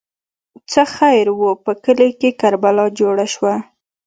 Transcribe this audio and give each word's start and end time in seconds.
ـ 0.37 0.69
څه 0.71 0.81
خیر 0.95 1.25
وو، 1.39 1.51
په 1.65 1.71
کلي 1.83 2.09
کې 2.19 2.37
کربلا 2.41 2.85
جوړه 2.99 3.25
شوه. 3.33 3.55